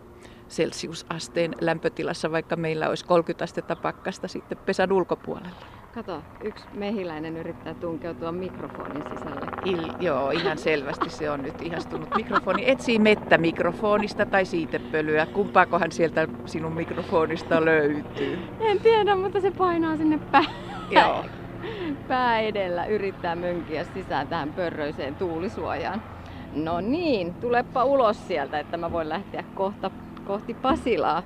celsiusasteen 0.48 1.54
lämpötilassa, 1.60 2.32
vaikka 2.32 2.56
meillä 2.56 2.88
olisi 2.88 3.04
30 3.04 3.44
astetta 3.44 3.76
pakkasta 3.76 4.28
sitten 4.28 4.58
pesän 4.58 4.92
ulkopuolella. 4.92 5.81
Kato, 5.94 6.22
yksi 6.44 6.64
mehiläinen 6.74 7.36
yrittää 7.36 7.74
tunkeutua 7.74 8.32
mikrofonin 8.32 9.02
sisälle. 9.02 9.46
Il, 9.64 9.88
joo, 10.00 10.30
ihan 10.30 10.58
selvästi 10.58 11.10
se 11.10 11.30
on 11.30 11.42
nyt 11.42 11.62
ihastunut 11.62 12.08
mikrofoni. 12.16 12.70
Etsii 12.70 12.98
mettä 12.98 13.38
mikrofonista 13.38 14.26
tai 14.26 14.44
siitepölyä. 14.44 15.26
Kumpaakohan 15.26 15.92
sieltä 15.92 16.28
sinun 16.46 16.72
mikrofonista 16.72 17.64
löytyy? 17.64 18.38
En 18.60 18.80
tiedä, 18.80 19.16
mutta 19.16 19.40
se 19.40 19.50
painaa 19.50 19.96
sinne 19.96 20.18
pää. 20.18 20.44
Joo. 20.90 21.24
Pää 22.08 22.40
edellä 22.40 22.86
yrittää 22.86 23.36
mönkiä 23.36 23.84
sisään 23.84 24.28
tähän 24.28 24.52
pörröiseen 24.52 25.14
tuulisuojaan. 25.14 26.02
No 26.54 26.80
niin, 26.80 27.34
tulepa 27.34 27.84
ulos 27.84 28.28
sieltä, 28.28 28.58
että 28.58 28.76
mä 28.76 28.92
voin 28.92 29.08
lähteä 29.08 29.44
kohta 29.54 29.90
kohti 30.24 30.54
Pasilaa. 30.54 31.22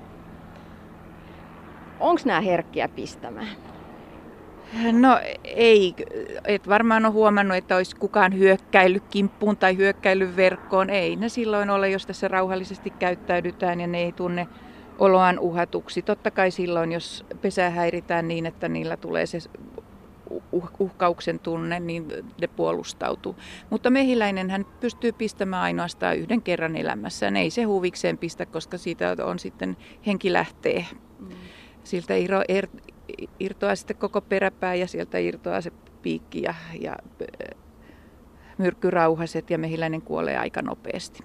Onko 2.00 2.20
nämä 2.24 2.40
herkkiä 2.40 2.88
pistämään? 2.88 3.48
No 4.92 5.20
ei, 5.44 5.94
et 6.44 6.68
varmaan 6.68 7.06
ole 7.06 7.12
huomannut, 7.12 7.56
että 7.56 7.76
olisi 7.76 7.96
kukaan 7.96 8.38
hyökkäillyt 8.38 9.04
kimppuun 9.10 9.56
tai 9.56 9.76
hyökkäillyt 9.76 10.36
verkkoon. 10.36 10.90
Ei 10.90 11.16
ne 11.16 11.28
silloin 11.28 11.70
ole, 11.70 11.90
jos 11.90 12.06
tässä 12.06 12.28
rauhallisesti 12.28 12.90
käyttäydytään 12.90 13.80
ja 13.80 13.86
ne 13.86 13.98
ei 13.98 14.12
tunne 14.12 14.48
oloaan 14.98 15.38
uhatuksi. 15.38 16.02
Totta 16.02 16.30
kai 16.30 16.50
silloin, 16.50 16.92
jos 16.92 17.24
pesää 17.40 17.70
häiritään 17.70 18.28
niin, 18.28 18.46
että 18.46 18.68
niillä 18.68 18.96
tulee 18.96 19.26
se 19.26 19.38
uh, 20.52 20.70
uhkauksen 20.78 21.38
tunne, 21.38 21.80
niin 21.80 22.08
ne 22.40 22.46
puolustautuu. 22.46 23.36
Mutta 23.70 23.90
mehiläinen 23.90 24.50
hän 24.50 24.66
pystyy 24.80 25.12
pistämään 25.12 25.62
ainoastaan 25.62 26.16
yhden 26.16 26.42
kerran 26.42 26.76
elämässään. 26.76 27.36
Ei 27.36 27.50
se 27.50 27.62
huvikseen 27.62 28.18
pistä, 28.18 28.46
koska 28.46 28.78
siitä 28.78 29.16
on 29.24 29.38
sitten 29.38 29.76
henki 30.06 30.32
lähtee. 30.32 30.86
Mm. 31.18 31.28
Siltä 31.84 32.14
er, 32.48 32.68
irtoaa 33.40 33.76
sitten 33.76 33.96
koko 33.96 34.20
peräpää 34.20 34.74
ja 34.74 34.86
sieltä 34.86 35.18
irtoaa 35.18 35.60
se 35.60 35.70
piikki 36.02 36.42
ja, 36.42 36.54
ja 36.80 36.96
myrkkyrauhaset 38.58 39.50
ja 39.50 39.58
mehiläinen 39.58 40.02
kuolee 40.02 40.38
aika 40.38 40.62
nopeasti. 40.62 41.22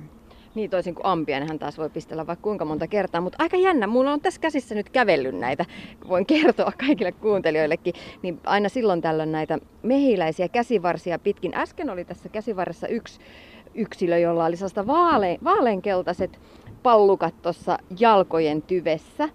Niin 0.55 0.69
toisin 0.69 0.95
kuin 0.95 1.05
ambien 1.05 1.47
hän 1.47 1.59
taas 1.59 1.77
voi 1.77 1.89
pistellä 1.89 2.27
vaikka 2.27 2.43
kuinka 2.43 2.65
monta 2.65 2.87
kertaa, 2.87 3.21
mutta 3.21 3.37
aika 3.41 3.57
jännä. 3.57 3.87
Mulla 3.87 4.11
on 4.11 4.21
tässä 4.21 4.41
käsissä 4.41 4.75
nyt 4.75 4.89
kävellyt 4.89 5.39
näitä, 5.39 5.65
voin 6.07 6.25
kertoa 6.25 6.71
kaikille 6.87 7.11
kuuntelijoillekin, 7.11 7.93
niin 8.21 8.39
aina 8.43 8.69
silloin 8.69 9.01
tällöin 9.01 9.31
näitä 9.31 9.59
mehiläisiä 9.83 10.47
käsivarsia 10.47 11.19
pitkin. 11.19 11.55
Äsken 11.55 11.89
oli 11.89 12.05
tässä 12.05 12.29
käsivarressa 12.29 12.87
yksi 12.87 13.19
yksilö, 13.75 14.17
jolla 14.17 14.45
oli 14.45 14.55
sellaista 14.55 14.87
vaale, 14.87 15.37
vaaleankeltaiset 15.43 16.39
pallukat 16.83 17.41
tuossa 17.41 17.77
jalkojen 17.99 18.61
tyvessä. 18.61 19.29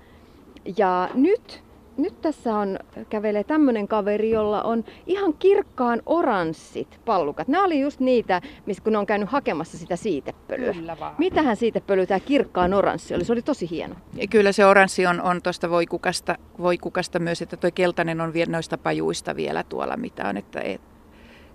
Ja 0.76 1.10
nyt 1.14 1.62
nyt 1.96 2.20
tässä 2.20 2.56
on, 2.56 2.78
kävelee 3.10 3.44
tämmöinen 3.44 3.88
kaveri, 3.88 4.30
jolla 4.30 4.62
on 4.62 4.84
ihan 5.06 5.34
kirkkaan 5.34 6.02
oranssit 6.06 7.00
pallukat. 7.04 7.48
Nämä 7.48 7.64
oli 7.64 7.80
just 7.80 8.00
niitä, 8.00 8.40
missä 8.66 8.82
kun 8.82 8.92
ne 8.92 8.98
on 8.98 9.06
käynyt 9.06 9.28
hakemassa 9.28 9.78
sitä 9.78 9.96
siitepölyä. 9.96 10.72
Kyllä 10.72 10.96
vaan. 11.00 11.14
Mitähän 11.18 11.56
siitepöly 11.56 12.06
tämä 12.06 12.20
kirkkaan 12.20 12.74
oranssi 12.74 13.14
oli? 13.14 13.24
Se 13.24 13.32
oli 13.32 13.42
tosi 13.42 13.70
hieno. 13.70 13.94
Ja 14.14 14.26
kyllä 14.26 14.52
se 14.52 14.66
oranssi 14.66 15.06
on, 15.06 15.20
on 15.20 15.42
tuosta 15.42 15.70
voikukasta, 15.70 16.38
voikukasta 16.58 17.18
myös, 17.18 17.42
että 17.42 17.56
tuo 17.56 17.70
keltainen 17.74 18.20
on 18.20 18.32
vielä 18.32 18.52
noista 18.52 18.78
pajuista 18.78 19.36
vielä 19.36 19.62
tuolla, 19.62 19.96
mitä 19.96 20.28
on. 20.28 20.36
Että 20.36 20.60
et, 20.60 20.80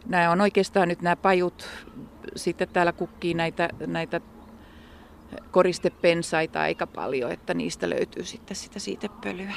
nämä 0.06 0.32
on 0.32 0.42
oikeastaan 0.42 0.88
nyt 0.88 1.02
nämä 1.02 1.16
pajut, 1.16 1.68
sitten 2.36 2.68
täällä 2.74 2.92
kukkii 2.92 3.34
näitä, 3.34 3.70
näitä 3.88 4.22
koristepensaita 5.52 6.62
aika 6.62 6.88
paljon, 6.88 7.32
että 7.32 7.54
niistä 7.54 7.90
löytyy 7.90 8.24
sitten 8.24 8.58
sitä 8.58 8.80
siitepölyä 8.80 9.54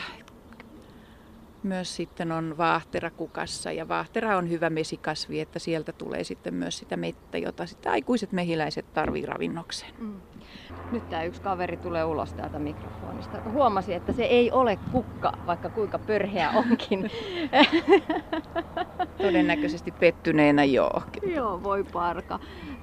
myös 1.64 1.96
sitten 1.96 2.32
on 2.32 2.54
vaahtera 2.58 3.10
kukassa 3.10 3.72
ja 3.72 3.88
vaahtera 3.88 4.36
on 4.36 4.50
hyvä 4.50 4.70
mesikasvi, 4.70 5.40
että 5.40 5.58
sieltä 5.58 5.92
tulee 5.92 6.24
sitten 6.24 6.54
myös 6.54 6.78
sitä 6.78 6.96
mettä, 6.96 7.38
jota 7.38 7.66
sitten 7.66 7.92
aikuiset 7.92 8.32
mehiläiset 8.32 8.92
tarvii 8.92 9.26
ravinnokseen. 9.26 9.92
Mm. 9.98 10.20
Nyt 10.92 11.08
tämä 11.10 11.24
yksi 11.24 11.42
kaveri 11.42 11.76
tulee 11.76 12.04
ulos 12.04 12.32
täältä 12.34 12.58
mikrofonista. 12.58 13.40
Huomasi, 13.52 13.94
että 13.94 14.12
se 14.12 14.24
ei 14.24 14.50
ole 14.50 14.78
kukka, 14.92 15.32
vaikka 15.46 15.68
kuinka 15.68 15.98
pörheä 15.98 16.50
onkin. 16.50 17.10
Todennäköisesti 19.22 19.90
pettyneenä 19.90 20.64
joo. 20.64 21.02
joo, 21.26 21.62
voi 21.62 21.84
parka. 21.84 22.40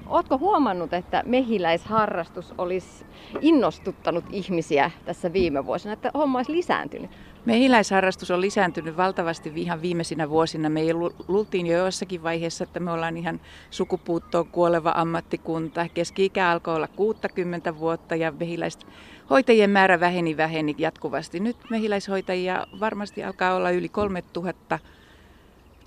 Oletko 0.08 0.38
huomannut, 0.38 0.94
että 0.94 1.24
mehiläisharrastus 1.26 2.54
olisi 2.58 3.06
innostuttanut 3.42 4.26
ihmisiä 4.30 4.92
tässä 5.06 5.34
viime 5.34 5.66
vuosina, 5.66 5.94
että 5.94 6.12
homma 6.14 6.40
olisi 6.40 6.52
lisääntynyt? 6.52 7.12
Mehiläisharrastus 7.46 8.32
on 8.32 8.42
lisääntynyt 8.42 8.98
valtavasti 8.98 9.52
ihan 9.56 9.82
viimeisinä 9.82 10.30
vuosina. 10.30 10.70
Me 10.70 10.82
luultiin 11.28 11.68
jo 11.68 11.86
jossakin 11.86 12.24
vaiheessa, 12.24 12.64
että 12.64 12.80
me 12.80 12.92
ollaan 12.92 13.18
ihan 13.18 13.42
sukupuuttoon 13.70 14.48
kuoleva 14.48 14.94
ammattikunta. 14.96 15.88
Keski-ikä 15.94 16.50
alkoi 16.50 16.76
olla 16.76 16.88
60 16.88 17.78
vuotta 17.78 18.16
ja 18.16 18.32
mehiläishoitajien 18.40 19.70
määrä 19.70 20.00
väheni 20.00 20.38
väheni 20.38 20.76
jatkuvasti. 20.78 21.40
Nyt 21.40 21.58
mehiläishoitajia 21.70 22.68
varmasti 22.80 23.24
alkaa 23.24 23.56
olla 23.56 23.72
yli 23.72 23.90
3000 23.90 24.80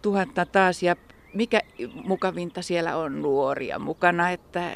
tuhatta 0.02 0.46
taas 0.46 0.82
ja 0.82 0.96
mikä 1.34 1.60
mukavinta 2.04 2.62
siellä 2.62 2.96
on 2.96 3.22
nuoria 3.22 3.78
mukana, 3.78 4.30
että 4.30 4.72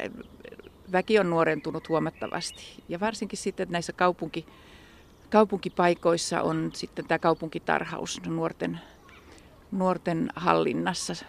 väki 0.91 1.19
on 1.19 1.29
nuorentunut 1.29 1.89
huomattavasti. 1.89 2.83
Ja 2.89 2.99
varsinkin 2.99 3.39
sitten 3.39 3.67
näissä 3.69 3.93
kaupunki, 3.93 4.45
kaupunkipaikoissa 5.29 6.41
on 6.41 6.71
sitten 6.73 7.05
tämä 7.07 7.19
kaupunkitarhaus 7.19 8.21
nuorten, 8.25 8.79
nuorten 9.71 10.29
hallinnassa. 10.35 11.25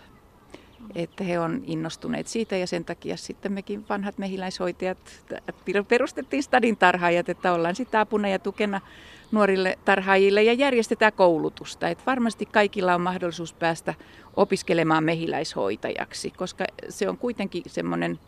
Että 0.95 1.25
he 1.25 1.39
on 1.41 1.63
innostuneet 1.67 2.27
siitä 2.27 2.57
ja 2.57 2.67
sen 2.67 2.85
takia 2.85 3.17
sitten 3.17 3.53
mekin 3.53 3.85
vanhat 3.89 4.19
mehiläishoitajat 4.19 4.99
perustettiin 5.89 6.43
stadin 6.43 6.77
tarhaajat, 6.77 7.29
että 7.29 7.53
ollaan 7.53 7.77
sitten 7.77 8.01
apuna 8.01 8.29
ja 8.29 8.39
tukena 8.39 8.81
nuorille 9.33 9.79
tarhaajille 9.85 10.43
ja 10.43 10.53
järjestetään 10.53 11.13
koulutusta. 11.13 11.89
Että 11.89 12.05
varmasti 12.07 12.47
kaikilla 12.47 12.95
on 12.95 13.01
mahdollisuus 13.01 13.53
päästä 13.53 13.95
opiskelemaan 14.37 15.05
mehiläishoitajaksi, 15.05 16.31
koska 16.31 16.65
se 16.89 17.09
on 17.09 17.19
kuitenkin 17.19 17.63
semmoinen 17.67 18.19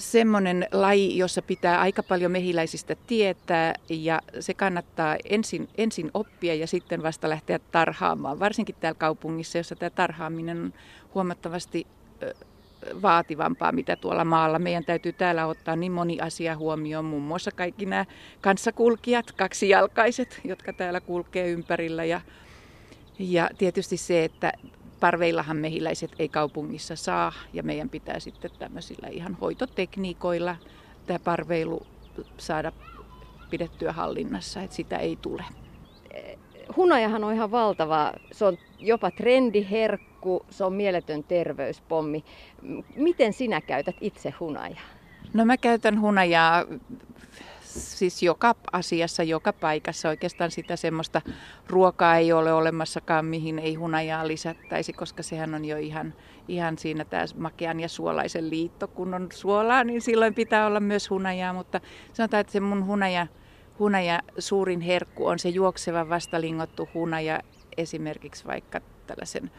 semmoinen 0.00 0.68
laji, 0.72 1.18
jossa 1.18 1.42
pitää 1.42 1.80
aika 1.80 2.02
paljon 2.02 2.32
mehiläisistä 2.32 2.96
tietää 3.06 3.74
ja 3.88 4.20
se 4.40 4.54
kannattaa 4.54 5.16
ensin, 5.24 5.68
ensin 5.78 6.10
oppia 6.14 6.54
ja 6.54 6.66
sitten 6.66 7.02
vasta 7.02 7.28
lähteä 7.28 7.58
tarhaamaan. 7.58 8.38
Varsinkin 8.38 8.74
täällä 8.80 8.98
kaupungissa, 8.98 9.58
jossa 9.58 9.76
tämä 9.76 9.90
tarhaaminen 9.90 10.60
on 10.60 10.72
huomattavasti 11.14 11.86
vaativampaa, 13.02 13.72
mitä 13.72 13.96
tuolla 13.96 14.24
maalla. 14.24 14.58
Meidän 14.58 14.84
täytyy 14.84 15.12
täällä 15.12 15.46
ottaa 15.46 15.76
niin 15.76 15.92
moni 15.92 16.20
asia 16.20 16.56
huomioon, 16.56 17.04
muun 17.04 17.22
muassa 17.22 17.50
kaikki 17.50 17.86
nämä 17.86 18.06
kanssakulkijat, 18.40 19.32
kaksijalkaiset, 19.32 20.40
jotka 20.44 20.72
täällä 20.72 21.00
kulkee 21.00 21.48
ympärillä 21.48 22.04
ja, 22.04 22.20
ja 23.18 23.50
tietysti 23.58 23.96
se, 23.96 24.24
että 24.24 24.52
parveillahan 25.00 25.56
mehiläiset 25.56 26.10
ei 26.18 26.28
kaupungissa 26.28 26.96
saa 26.96 27.32
ja 27.52 27.62
meidän 27.62 27.90
pitää 27.90 28.20
sitten 28.20 28.50
tämmöisillä 28.58 29.08
ihan 29.08 29.34
hoitotekniikoilla 29.40 30.56
tämä 31.06 31.18
parveilu 31.18 31.86
saada 32.38 32.72
pidettyä 33.50 33.92
hallinnassa, 33.92 34.62
että 34.62 34.76
sitä 34.76 34.96
ei 34.96 35.18
tule. 35.22 35.44
Hunajahan 36.76 37.24
on 37.24 37.34
ihan 37.34 37.50
valtava, 37.50 38.12
se 38.32 38.44
on 38.44 38.58
jopa 38.80 39.10
trendiherkku, 39.10 40.46
se 40.50 40.64
on 40.64 40.72
mieletön 40.72 41.24
terveyspommi. 41.24 42.24
Miten 42.96 43.32
sinä 43.32 43.60
käytät 43.60 43.96
itse 44.00 44.34
hunajaa? 44.40 44.80
No 45.32 45.44
mä 45.44 45.56
käytän 45.56 46.00
hunajaa 46.00 46.64
siis 47.70 48.22
joka 48.22 48.54
asiassa, 48.72 49.22
joka 49.22 49.52
paikassa 49.52 50.08
oikeastaan 50.08 50.50
sitä 50.50 50.76
semmoista 50.76 51.22
ruokaa 51.68 52.16
ei 52.16 52.32
ole 52.32 52.52
olemassakaan, 52.52 53.24
mihin 53.24 53.58
ei 53.58 53.74
hunajaa 53.74 54.28
lisättäisi, 54.28 54.92
koska 54.92 55.22
sehän 55.22 55.54
on 55.54 55.64
jo 55.64 55.76
ihan, 55.76 56.14
ihan 56.48 56.78
siinä 56.78 57.04
tämä 57.04 57.24
makean 57.36 57.80
ja 57.80 57.88
suolaisen 57.88 58.50
liitto. 58.50 58.88
Kun 58.88 59.14
on 59.14 59.28
suolaa, 59.32 59.84
niin 59.84 60.00
silloin 60.00 60.34
pitää 60.34 60.66
olla 60.66 60.80
myös 60.80 61.10
hunajaa, 61.10 61.52
mutta 61.52 61.80
sanotaan, 62.12 62.40
että 62.40 62.52
se 62.52 62.60
mun 62.60 62.86
hunaja, 62.86 63.26
hunaja 63.78 64.22
suurin 64.38 64.80
herkku 64.80 65.26
on 65.26 65.38
se 65.38 65.48
juokseva 65.48 66.08
vastalingottu 66.08 66.88
hunaja 66.94 67.40
esimerkiksi 67.76 68.44
vaikka 68.44 68.80
tällaisen 69.06 69.50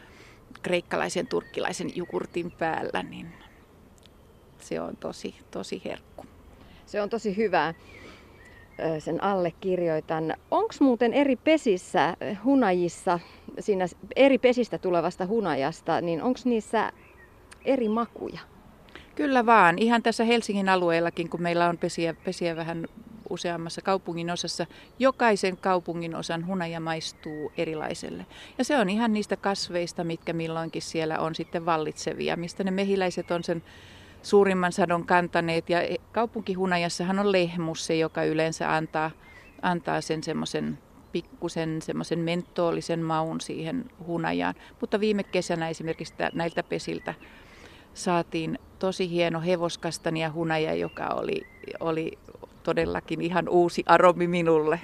kreikkalaisen 0.62 1.26
turkkilaisen 1.26 1.96
jukurtin 1.96 2.50
päällä, 2.50 3.02
niin 3.02 3.32
se 4.58 4.80
on 4.80 4.96
tosi, 4.96 5.34
tosi 5.50 5.82
herkku. 5.84 6.26
Se 6.86 7.02
on 7.02 7.10
tosi 7.10 7.36
hyvää 7.36 7.74
sen 8.98 9.22
allekirjoitan. 9.24 10.34
Onko 10.50 10.74
muuten 10.80 11.14
eri 11.14 11.36
pesissä 11.36 12.16
hunajissa, 12.44 13.18
siinä 13.58 13.86
eri 14.16 14.38
pesistä 14.38 14.78
tulevasta 14.78 15.26
hunajasta, 15.26 16.00
niin 16.00 16.22
onko 16.22 16.40
niissä 16.44 16.92
eri 17.64 17.88
makuja? 17.88 18.40
Kyllä 19.14 19.46
vaan. 19.46 19.78
Ihan 19.78 20.02
tässä 20.02 20.24
Helsingin 20.24 20.68
alueellakin, 20.68 21.28
kun 21.28 21.42
meillä 21.42 21.68
on 21.68 21.78
pesiä, 21.78 22.14
pesiä 22.24 22.56
vähän 22.56 22.86
useammassa 23.30 23.82
kaupungin 23.82 24.30
osassa, 24.30 24.66
jokaisen 24.98 25.56
kaupungin 25.56 26.14
osan 26.14 26.46
hunaja 26.46 26.80
maistuu 26.80 27.52
erilaiselle. 27.56 28.26
Ja 28.58 28.64
se 28.64 28.78
on 28.78 28.90
ihan 28.90 29.12
niistä 29.12 29.36
kasveista, 29.36 30.04
mitkä 30.04 30.32
milloinkin 30.32 30.82
siellä 30.82 31.18
on 31.18 31.34
sitten 31.34 31.66
vallitsevia, 31.66 32.36
mistä 32.36 32.64
ne 32.64 32.70
mehiläiset 32.70 33.30
on 33.30 33.44
sen 33.44 33.62
suurimman 34.22 34.72
sadon 34.72 35.06
kantaneet. 35.06 35.70
Ja 35.70 35.78
kaupunkihunajassahan 36.12 37.18
on 37.18 37.32
lehmus 37.32 37.86
se, 37.86 37.96
joka 37.96 38.24
yleensä 38.24 38.74
antaa, 38.74 39.10
antaa 39.62 40.00
sen 40.00 40.22
semmoisen 40.22 40.78
pikkusen 41.12 41.82
semmoisen 41.82 42.18
mentoolisen 42.18 43.02
maun 43.02 43.40
siihen 43.40 43.84
hunajaan. 44.06 44.54
Mutta 44.80 45.00
viime 45.00 45.22
kesänä 45.22 45.68
esimerkiksi 45.68 46.14
näiltä 46.32 46.62
pesiltä 46.62 47.14
saatiin 47.94 48.58
tosi 48.78 49.10
hieno 49.10 49.40
hevoskastania 49.40 50.32
hunaja, 50.32 50.74
joka 50.74 51.06
oli, 51.06 51.42
oli 51.80 52.18
todellakin 52.62 53.20
ihan 53.20 53.48
uusi 53.48 53.82
aromi 53.86 54.26
minulle. 54.26 54.80